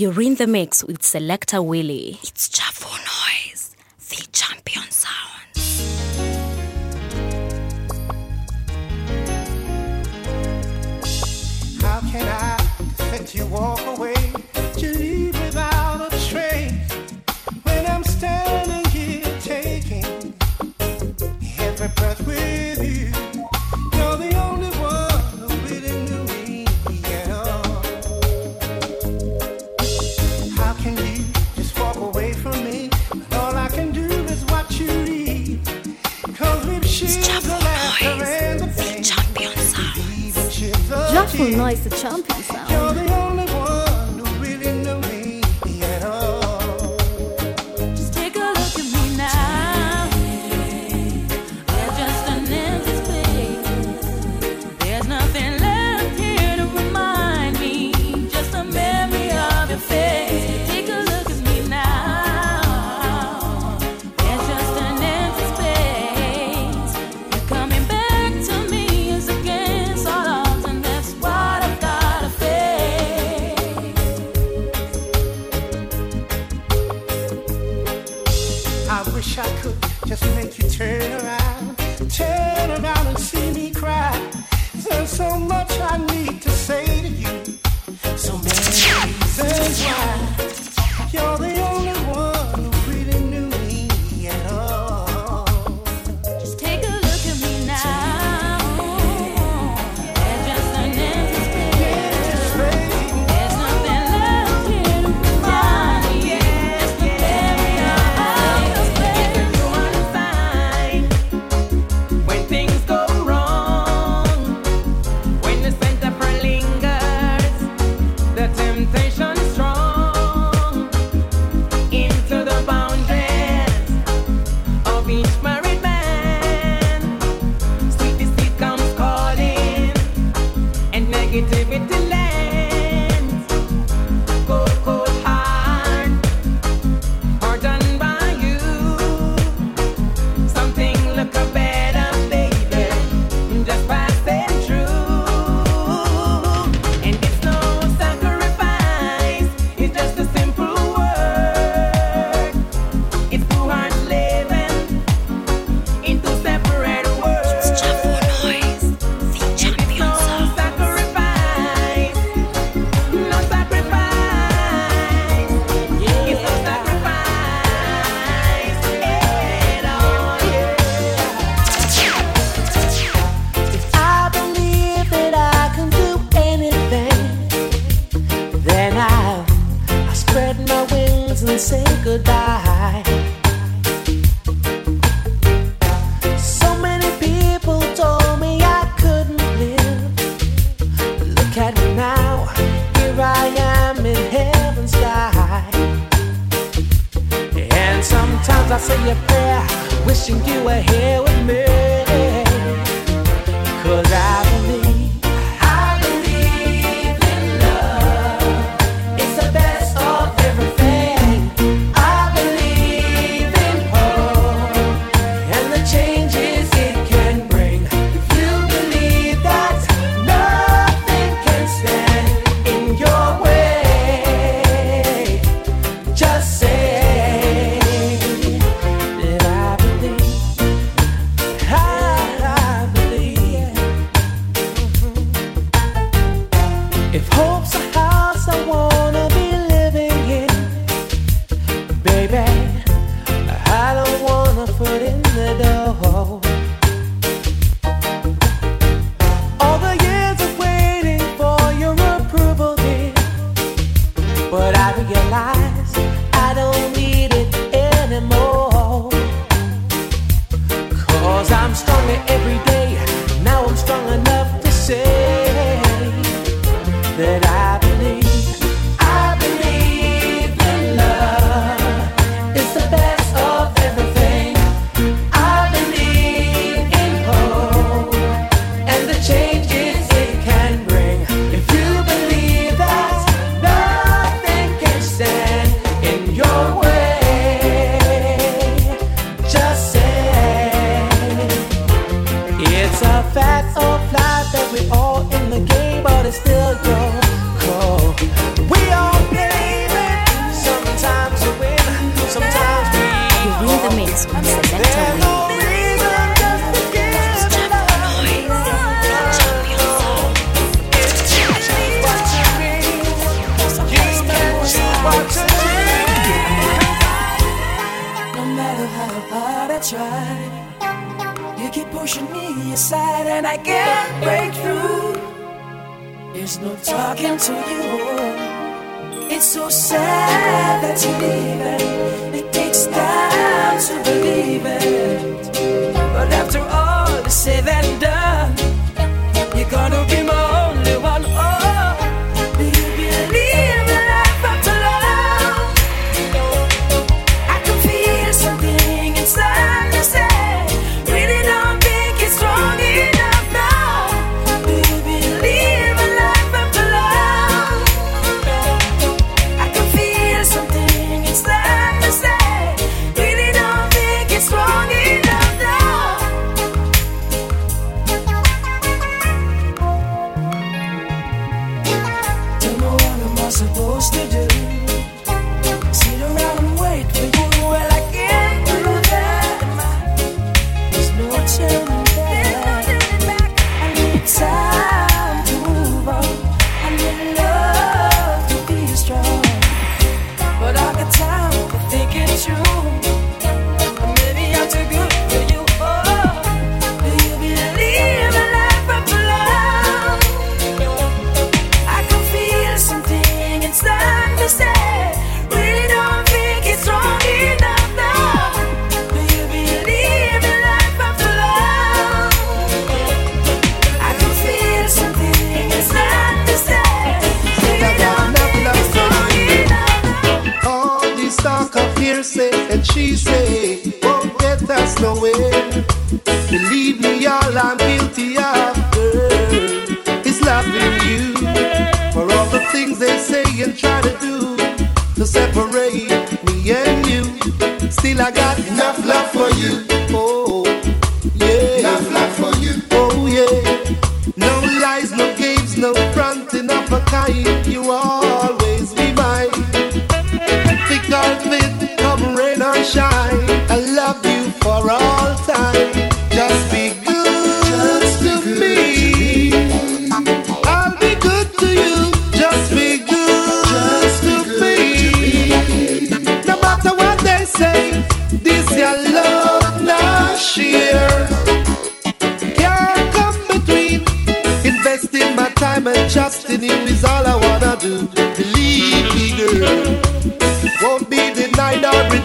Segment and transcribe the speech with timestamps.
[0.00, 2.18] You're in the mix with Selector Willie.
[2.22, 3.76] It's Chafu Noise,
[4.08, 5.12] the champion sound.
[11.82, 13.79] How can I let you walk?
[41.40, 42.39] Nice knows the champion?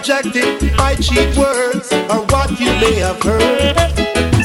[0.06, 3.76] subjective by cheap words or what you may have heard.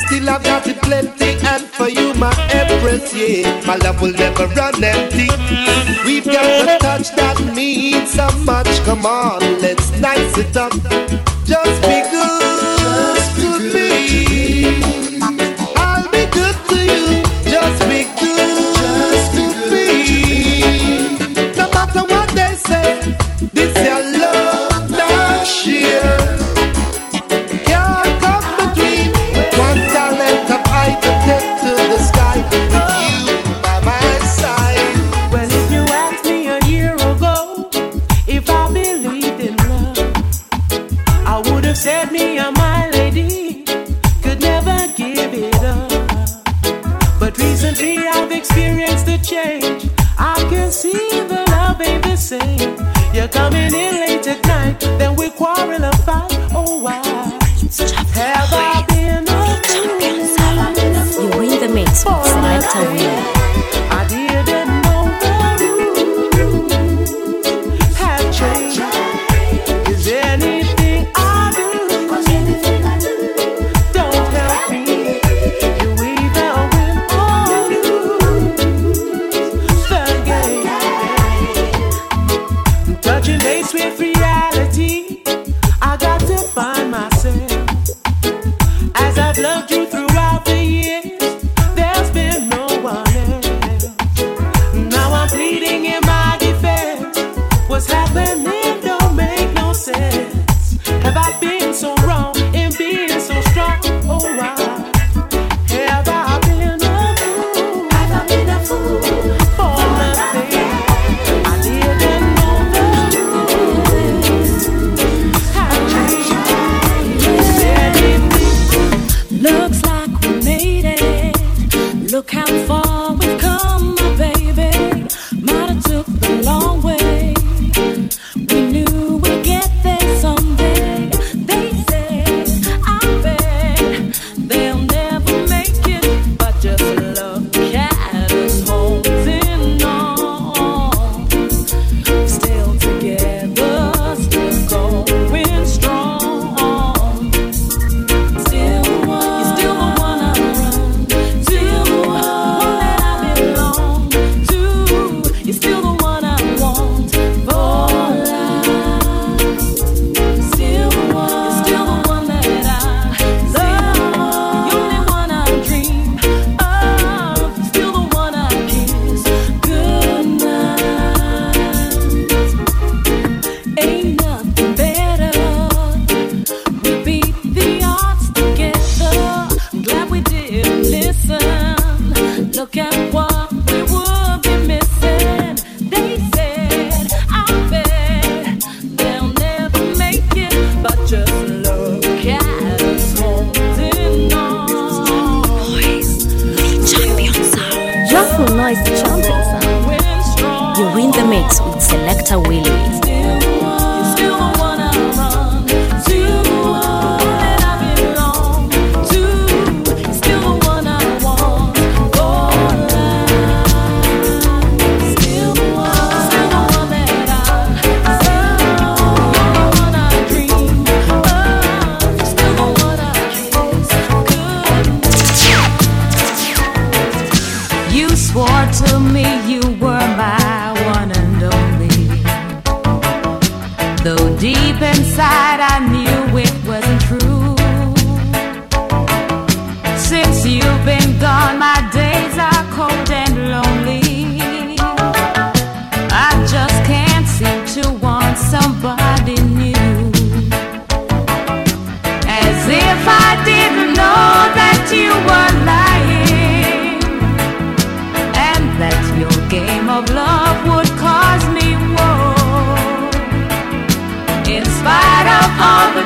[0.06, 4.46] Still, I've got it plenty, and for you, my empress, yeah, my love will never
[4.46, 5.28] run empty.
[6.06, 8.68] We've got a touch that means so much.
[8.84, 10.72] Come on, let's nice it up.
[11.44, 11.99] Just be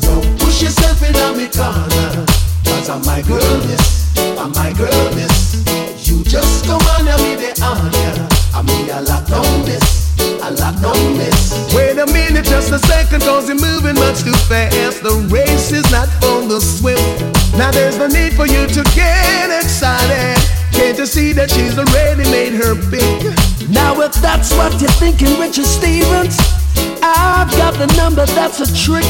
[0.00, 2.26] Don't push yourself in on me corner,
[2.64, 5.64] cause I'm my girl this, I'm my girl this.
[6.08, 9.98] You just come on and me the honor, I mean I lock down this.
[10.42, 11.74] I lock down this.
[11.74, 15.02] Wait a minute, just a second, cause you're moving much too fast.
[15.02, 17.02] The race is not for the swift.
[17.56, 20.38] Now there's no need for you to get excited.
[20.72, 23.47] Can't you see that she's already made her pick?
[23.70, 26.38] Now if that's what you're thinking, Richard Stevens,
[27.02, 29.04] I've got the number that's a trick.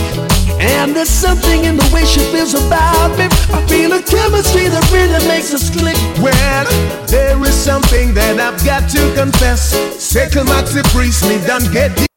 [0.61, 3.27] And there's something in the way she feels about me.
[3.55, 5.97] I feel a chemistry that really makes us click.
[6.21, 6.67] Well,
[7.07, 9.71] there is something that I've got to confess.
[10.03, 12.09] Second Maxi Priest, me done get the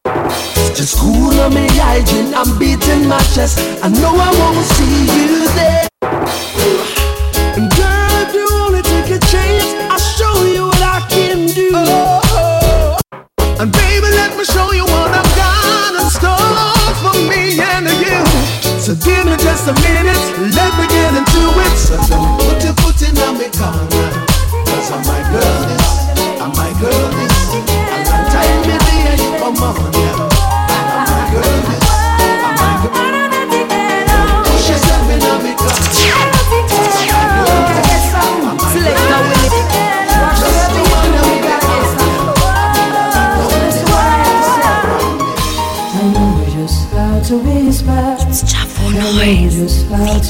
[0.74, 3.60] just cool on me hygiene, I'm beating my chest.
[3.84, 5.88] I know I won't see you there.
[14.22, 18.22] Let me show you what I've got in store for me and you.
[18.80, 20.22] So give me just a minute,
[20.58, 21.78] let me get into it.
[21.78, 22.41] So don't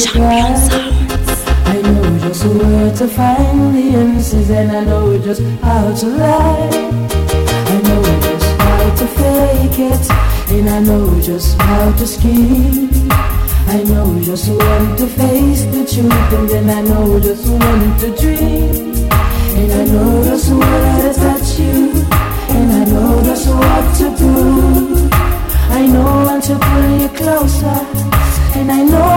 [0.02, 0.70] just how The to champion cry.
[0.70, 1.48] sounds.
[1.66, 6.70] I know just where to find the answers, and I know just how to lie.
[7.74, 10.04] I know just how to fake it,
[10.56, 12.90] and I know just how to scheme.
[13.68, 18.10] I know just when to face the truth, and then I know just when to
[18.22, 18.96] dream.
[19.60, 21.92] And I know just where to touch you,
[22.58, 25.14] and I know just what to prove.
[25.72, 27.80] I know when to pull you closer,
[28.58, 29.11] and I know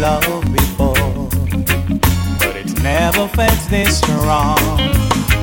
[0.00, 0.94] love before,
[2.38, 4.58] but it never felt this strong.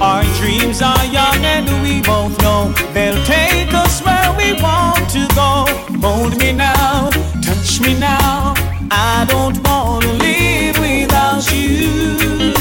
[0.02, 5.28] Our dreams are young and we both know they'll take us where we want to
[5.36, 5.66] go.
[6.00, 7.10] Hold me now,
[7.42, 8.54] touch me now.
[8.92, 12.54] I don't wanna live without you.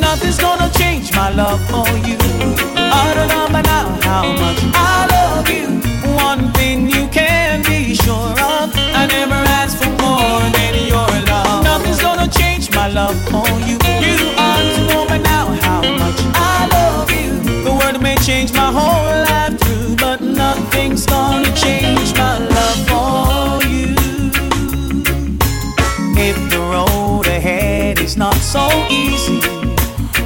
[0.00, 2.17] Nothing's gonna change my love for you.
[12.78, 13.76] my love on you.
[14.06, 16.20] You are the woman now, how much
[16.54, 17.30] I love you.
[17.66, 23.66] The world may change my whole life through, but nothing's gonna change my love for
[23.74, 23.90] you.
[26.28, 28.64] If the road ahead is not so
[29.02, 29.40] easy,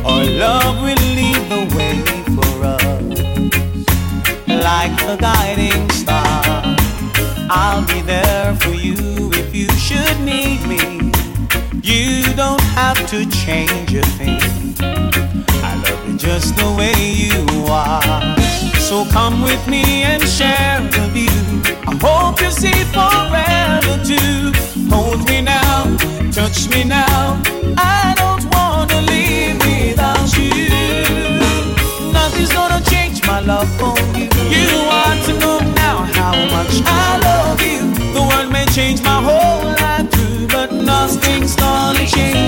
[0.04, 1.96] our love will lead the way
[2.36, 3.18] for us,
[4.68, 5.91] like a guiding
[13.12, 14.40] to change a thing.
[15.62, 18.00] I love you just the way you are.
[18.78, 21.44] So come with me and share the view.
[21.86, 24.52] I hope you see forever too.
[24.88, 25.94] Hold me now,
[26.32, 27.38] touch me now.
[27.76, 30.72] I don't wanna leave without you.
[32.14, 34.30] Nothing's gonna change my love for you.
[34.56, 37.92] You want to know now how much I love you.
[38.14, 42.41] The world may change my whole life through, but nothing's gonna change.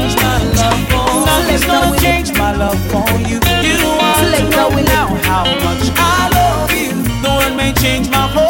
[1.55, 3.39] There's no change my love for you.
[3.63, 6.91] You want to know now how much I love you.
[7.23, 8.44] The world may change my whole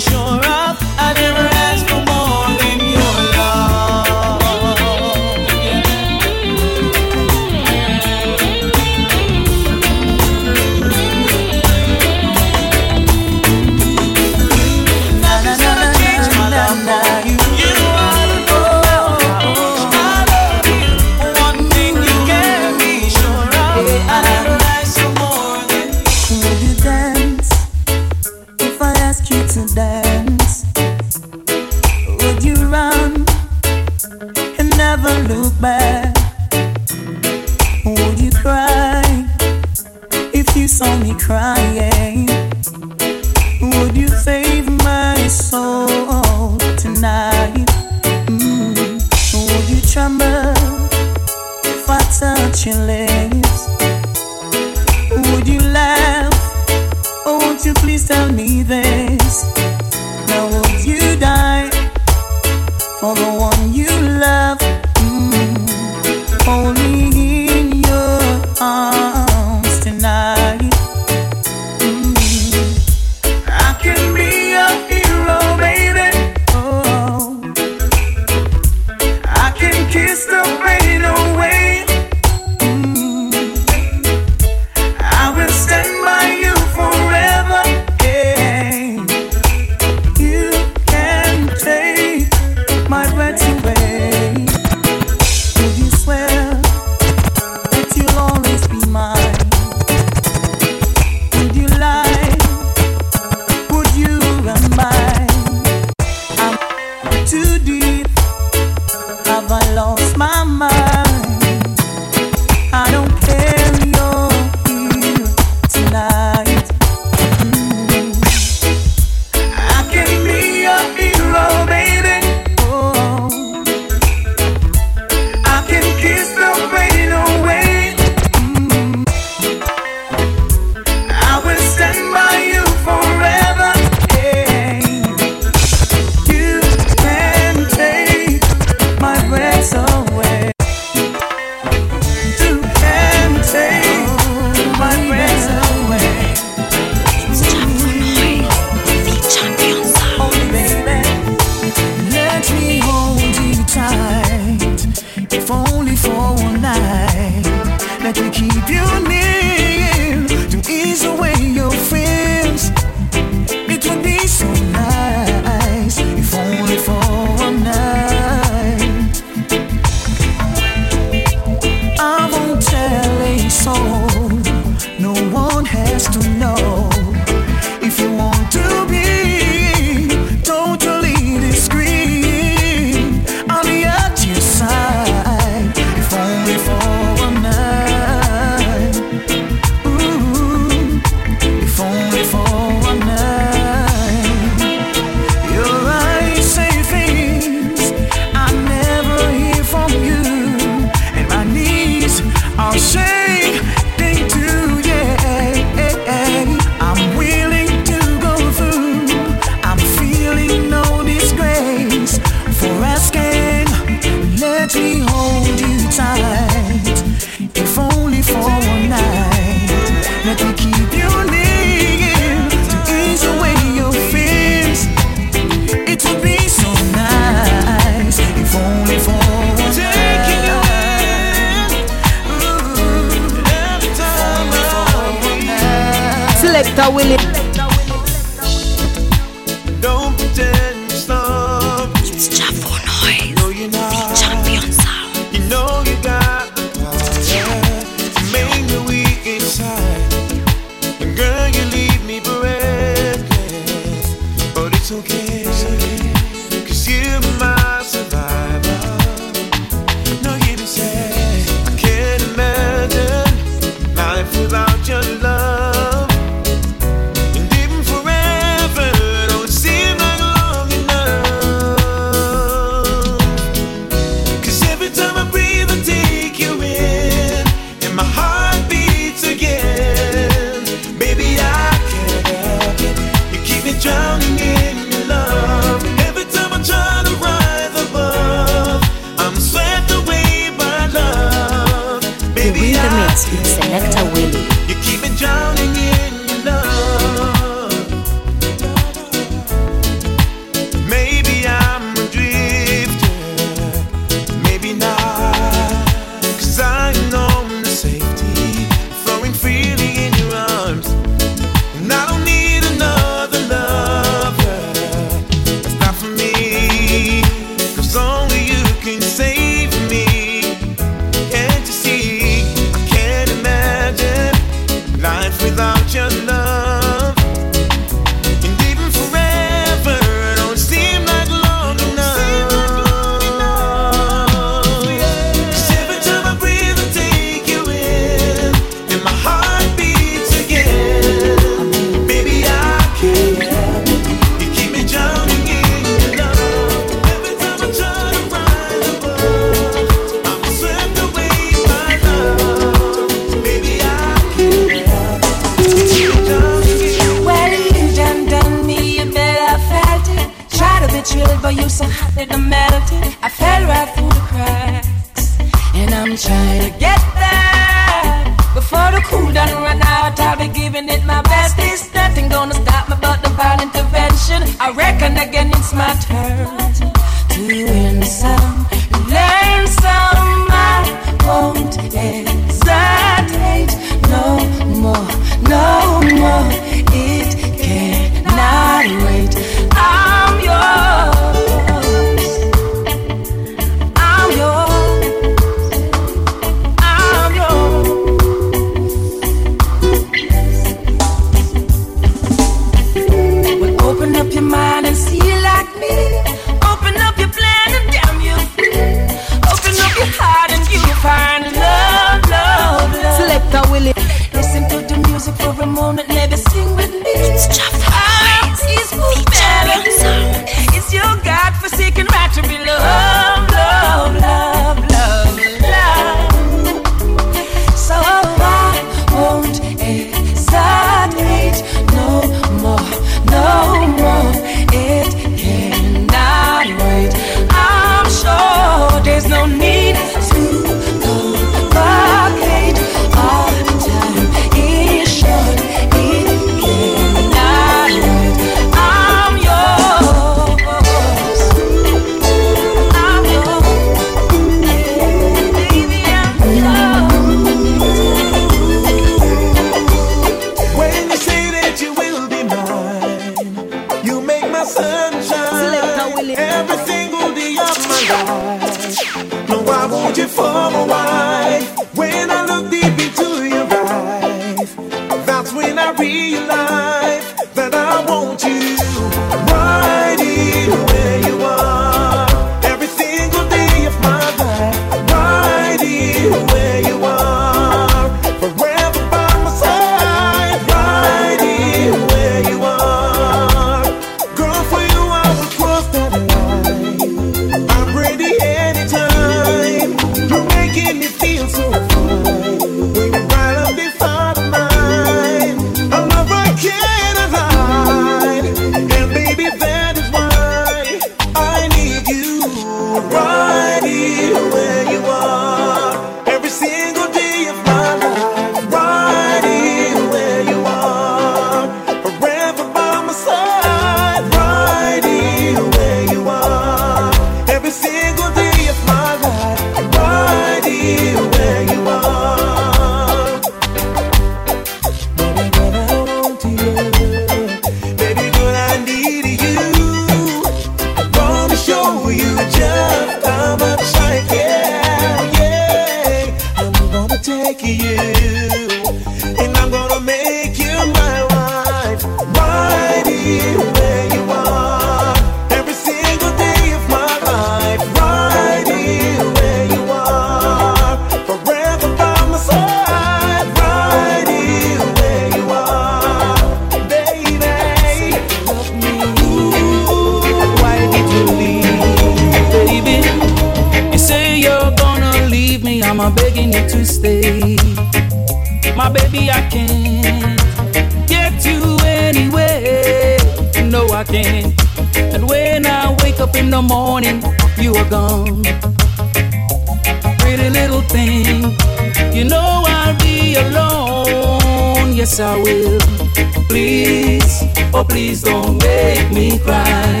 [597.92, 600.00] Please, don't make me cry.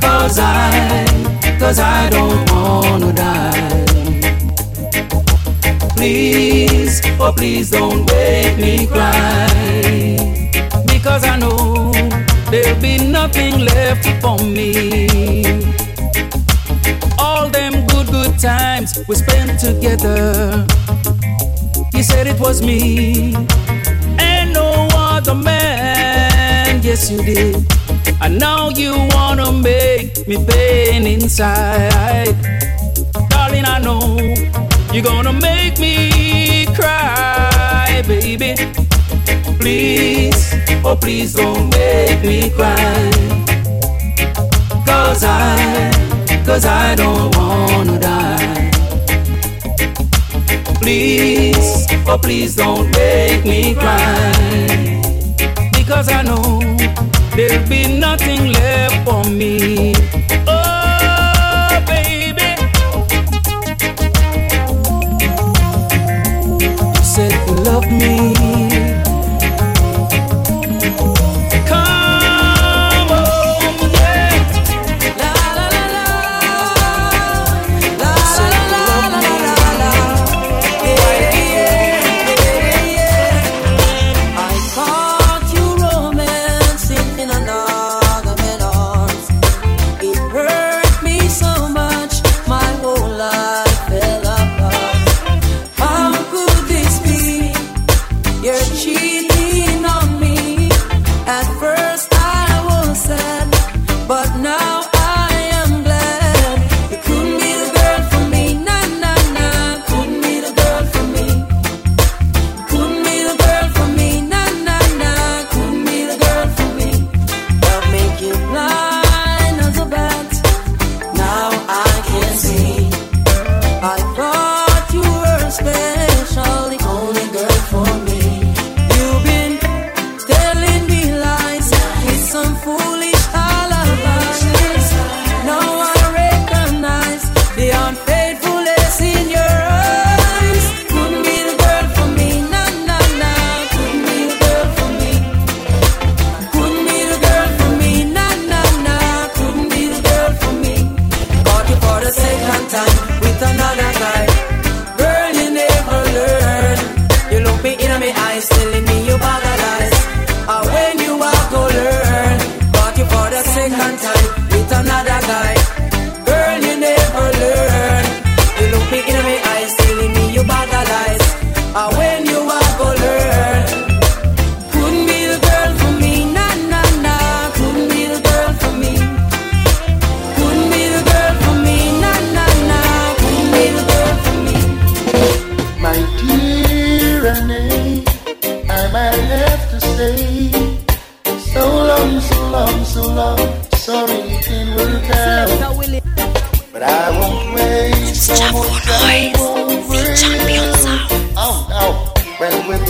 [0.00, 1.06] Cause I,
[1.60, 3.84] cause I don't wanna die.
[5.94, 10.16] Please, oh please don't make me cry.
[10.88, 11.92] Because I know
[12.50, 15.44] there'll be nothing left for me.
[17.16, 20.66] All them good, good times we spent together.
[21.92, 23.36] He said it was me
[24.18, 25.87] and no other man.
[26.88, 27.54] Yes, you did.
[28.22, 32.34] And now you wanna make me pain inside.
[33.28, 34.16] Darling, I know
[34.90, 38.54] you're gonna make me cry, baby.
[39.60, 43.10] Please, oh please don't make me cry.
[44.86, 45.92] Cause I,
[46.46, 48.70] cause I don't wanna die.
[50.80, 54.32] Please, oh please don't make me cry.
[55.74, 56.57] Because I know
[57.38, 59.94] there'll be nothing left for me.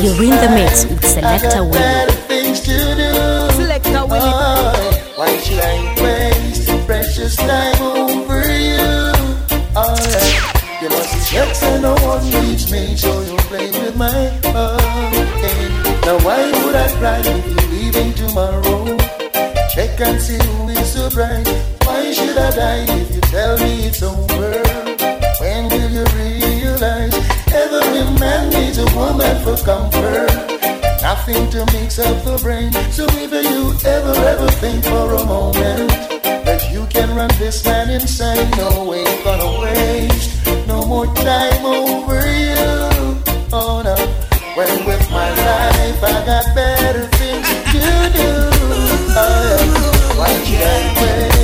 [0.00, 1.78] You're in the mix time, with I Selector got Willie.
[1.78, 3.10] better things to do.
[3.56, 4.32] Selector Willie.
[4.32, 8.86] Oh, why should I waste precious time over you?
[9.74, 14.28] Alright, you must be sex and no one needs me, so you're playing with my
[14.54, 14.80] heart.
[15.42, 15.68] Hey,
[16.06, 18.96] now why would I cry if you're leaving tomorrow?
[19.74, 21.46] Check and see who is so bright.
[21.84, 24.67] Why should I die if you tell me it's over?
[28.78, 30.30] A woman for comfort?
[31.02, 32.72] Nothing to mix up the brain.
[32.90, 35.90] So if you ever, ever think for a moment
[36.46, 42.20] that you can run this man insane, no, ain't gonna waste no more time over
[42.26, 42.66] you.
[43.52, 43.96] Oh no,
[44.56, 47.82] when with my life I got better things to
[48.18, 48.30] do.
[49.20, 50.18] Oh, yeah.
[50.18, 51.37] Why should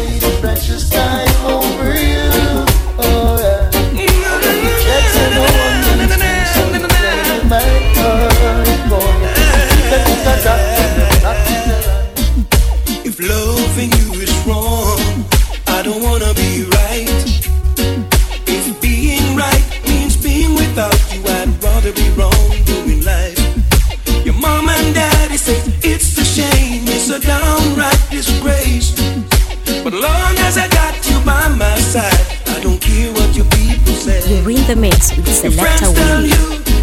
[34.44, 36.28] You're in the mix with Selector Willie.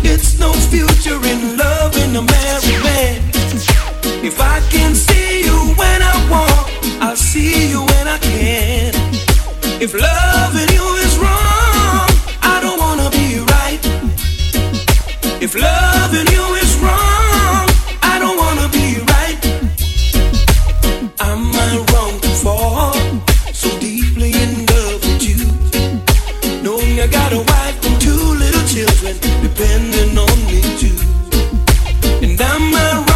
[0.01, 3.21] It's no future in loving a married man.
[4.25, 4.80] If I can
[29.61, 30.97] depending on me too.
[32.25, 33.10] And am I wrong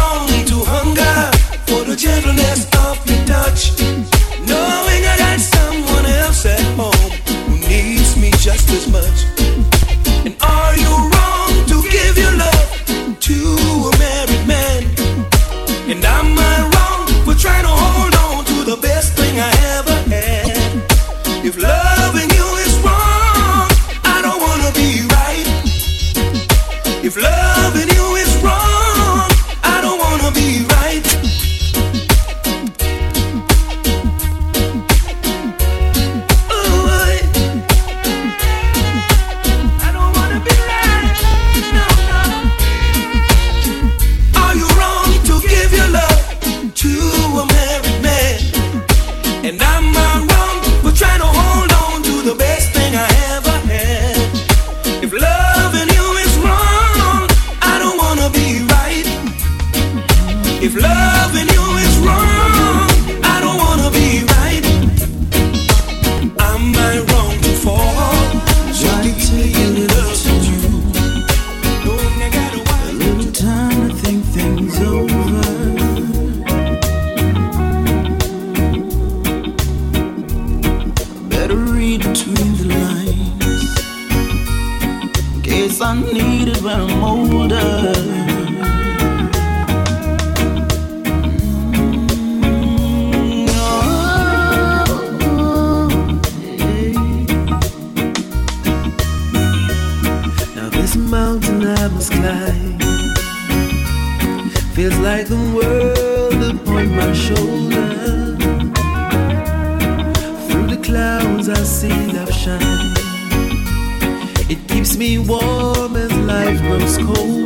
[117.06, 117.45] life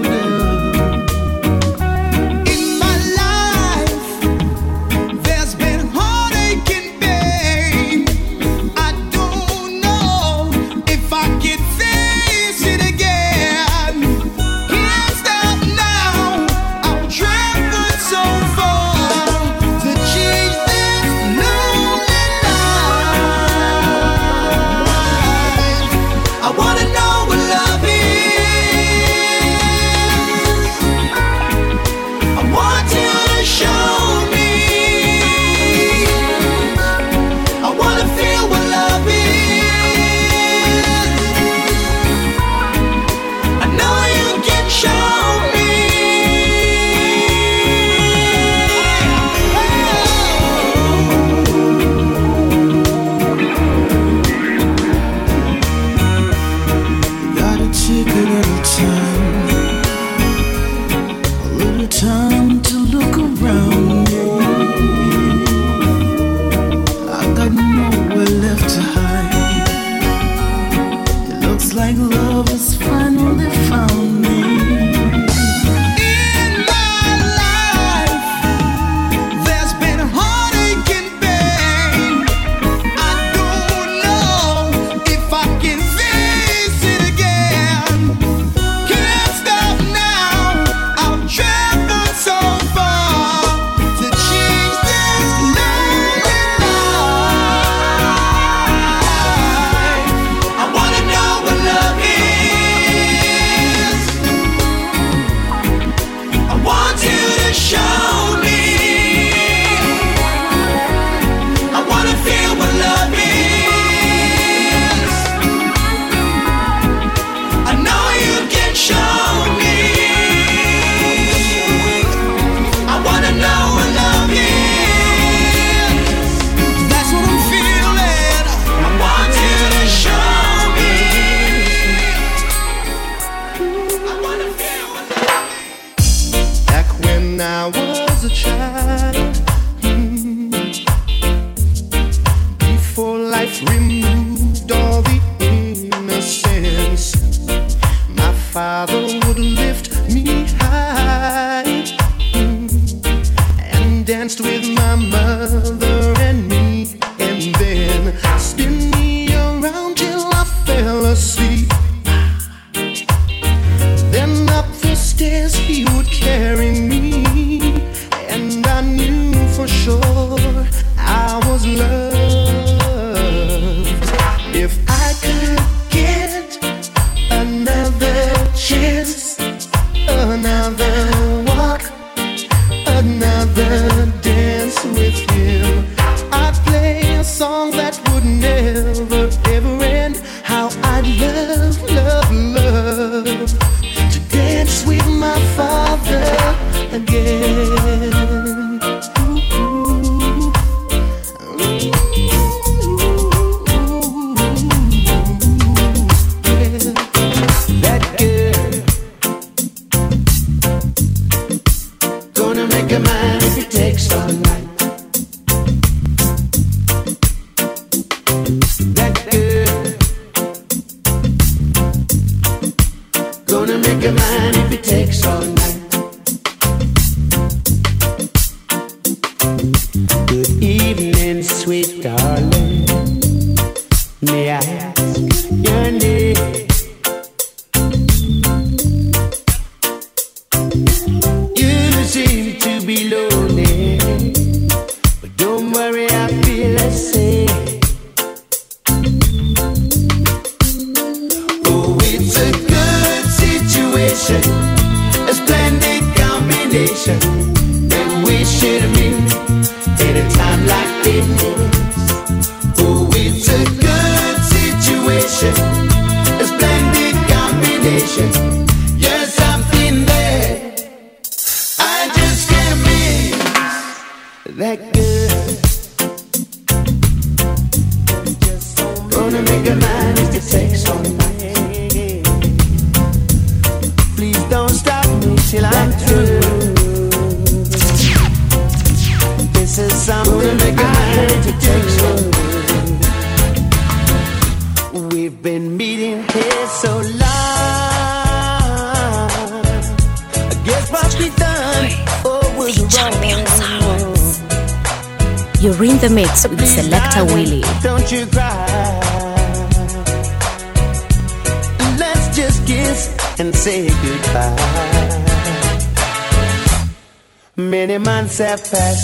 [242.11, 243.30] seem to be lonely,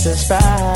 [0.06, 0.75] have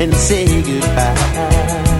[0.00, 1.90] and say goodbye.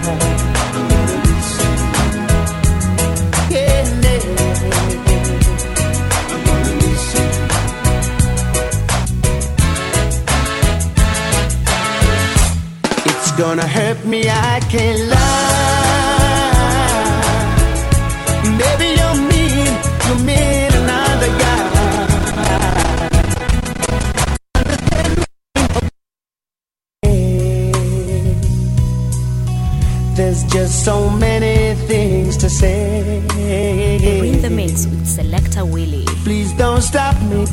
[13.38, 15.49] Gonna hurt me, I can't lie.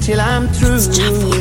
[0.08, 0.80] Till I'm through.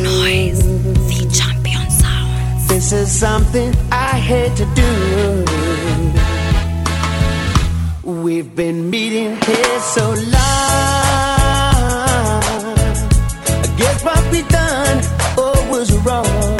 [0.02, 0.62] Noise,
[1.10, 2.68] the champion sound.
[2.68, 4.90] This is something I hate to do.
[8.22, 10.04] We've been meeting here so
[10.34, 10.46] long.
[13.64, 14.98] I guess what we done
[15.38, 16.58] oh, was wrong.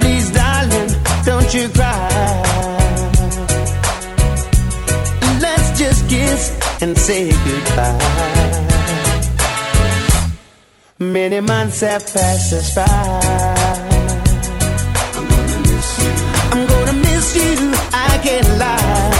[0.00, 0.90] Please, darling,
[1.28, 2.08] don't you cry.
[5.44, 6.42] Let's just kiss
[6.80, 8.75] and say goodbye.
[10.98, 12.86] Many months have passed us by.
[16.52, 19.12] I'm gonna miss you, I can't lie.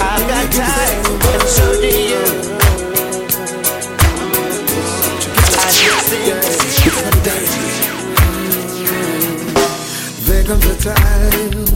[0.00, 2.24] I've got time, and so do you.
[5.52, 6.24] I just think
[10.24, 11.66] There comes a time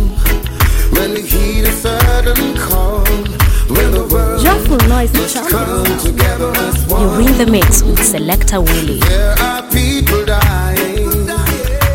[0.97, 7.23] when the heat is sudden cold, Joyful Noise, as one.
[7.25, 8.99] You're the mix with Selector Willie.
[9.01, 11.29] There are people dying.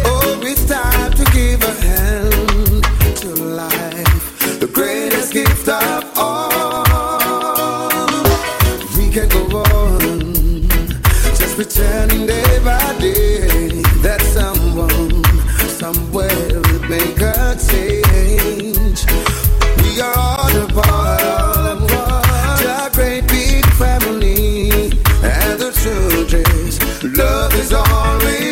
[0.05, 2.83] Oh, it's time to give a hand
[3.17, 6.83] to life, the greatest gift of all.
[8.97, 10.67] We can go on,
[11.35, 15.23] just pretending day by day that someone
[15.77, 17.96] somewhere will make a change.
[27.73, 28.46] always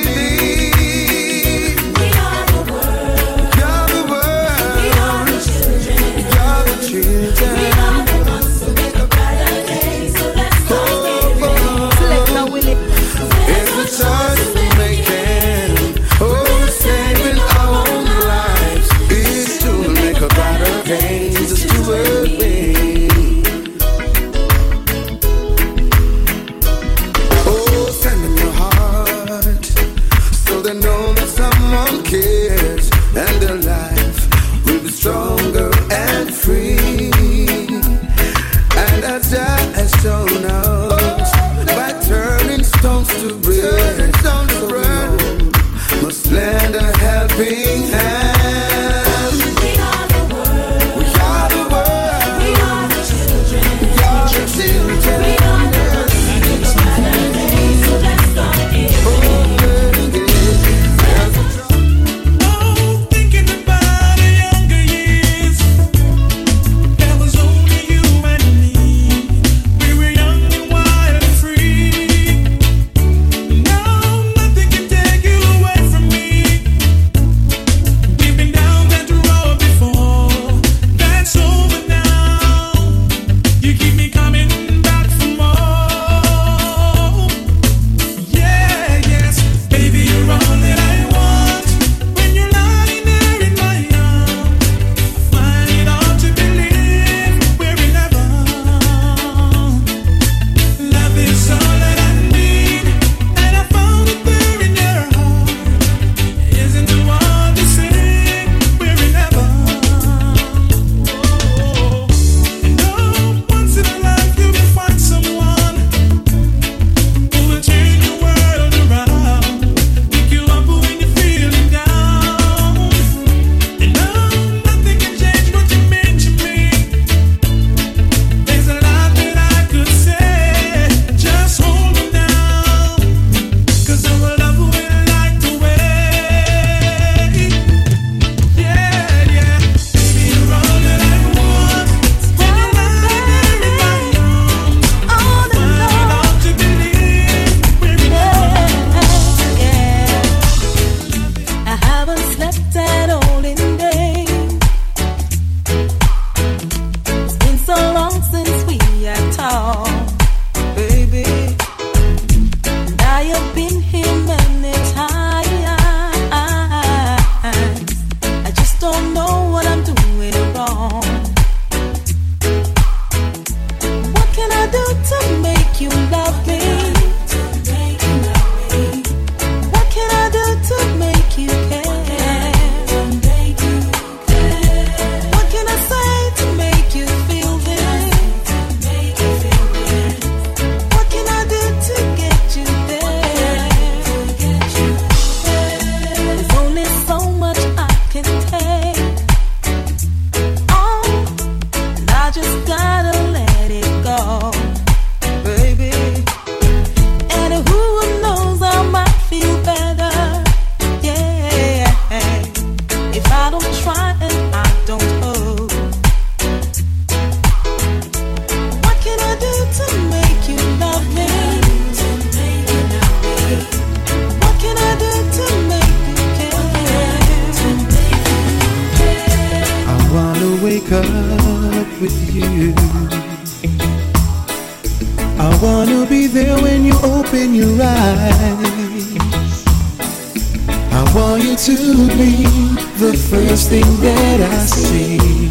[243.75, 245.49] everything that I see.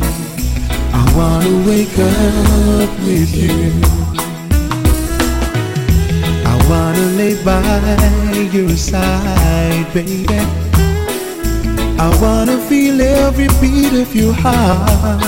[0.92, 3.70] I wanna wake up with you.
[6.46, 10.38] I wanna lay by your side, baby.
[11.98, 15.22] I wanna feel every beat of your heart.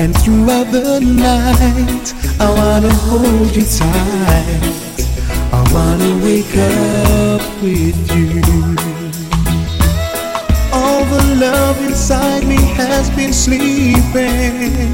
[0.00, 5.04] And throughout the night, I wanna hold you tight.
[5.52, 9.03] I wanna wake up with you
[11.38, 14.92] love inside me has been sleeping,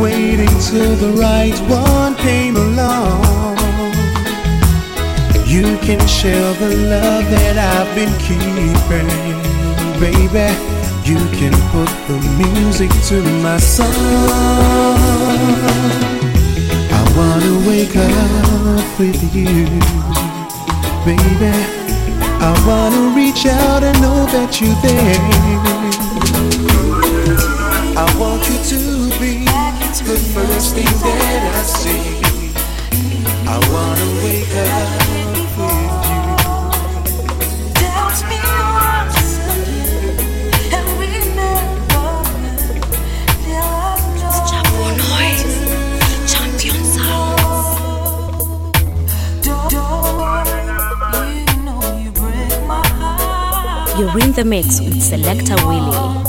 [0.00, 3.56] waiting till the right one came along.
[5.46, 9.08] You can share the love that I've been keeping,
[9.98, 10.48] baby.
[11.04, 13.88] You can put the music to my song.
[16.92, 19.66] I wanna wake up with you,
[21.04, 21.79] baby.
[22.42, 25.20] I wanna reach out and know that you're there.
[27.96, 29.44] I want you to be
[30.10, 32.00] the first thing that I see.
[33.46, 34.89] I wanna wake up.
[54.10, 56.24] You're in the mix with Selector Willie.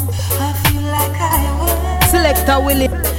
[2.11, 3.10] Selector Willie.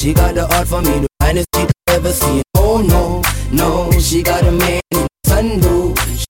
[0.00, 2.42] She got the art for me, the finest I ever seen.
[2.56, 3.20] Oh no,
[3.52, 5.06] no, she got a man in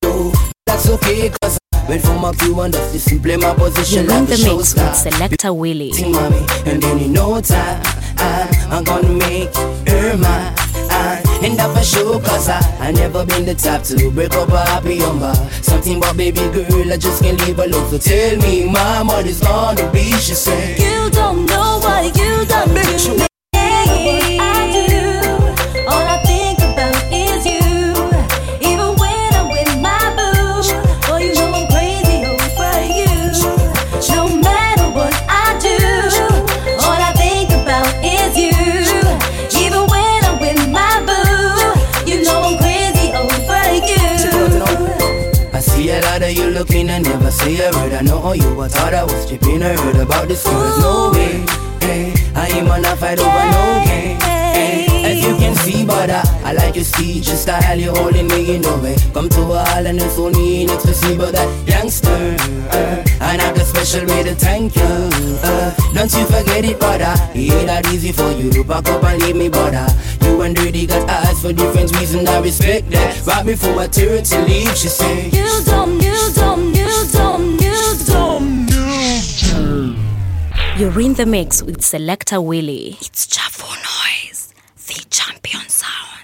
[0.03, 0.33] Show,
[0.66, 4.07] that's okay cause I went from my Q1 That's just simply my position.
[4.07, 5.93] You're like a the show mix with Selector Willie.
[6.11, 7.81] Mommy, and then in no time
[8.16, 10.55] I, I'm gonna make her mine.
[11.43, 14.59] And that for sure cause I, I never been the type to break up a
[14.59, 15.33] happy number.
[15.62, 17.89] Something about baby girl I just can't leave alone.
[17.89, 20.79] So tell me my money's gonna be She said.
[20.79, 23.30] You don't know what you done to me.
[46.51, 49.62] Lot looking and never say a word I know you I thought I was tripping.
[49.62, 51.44] I heard about this girl No way,
[51.80, 56.22] hey, I ain't gonna fight over no game hey, As you can see but I,
[56.44, 58.96] I like your speech Your style you holding me in the way.
[59.12, 63.51] Come to a hall and it's only to see but that youngster uh, And I
[63.51, 67.66] got a special way to thank you uh, Don't you forget it brother It ain't
[67.66, 69.86] that easy for you to pack up and leave me brother
[70.22, 72.28] You and Dirty got eyes for different reasons.
[72.28, 73.26] I respect that.
[73.26, 75.99] Right before I turn to leave she say you don't,
[80.81, 82.97] You're in the mix with Selector Willie.
[83.03, 84.55] It's Jafo Noise,
[84.87, 86.20] the champion sound.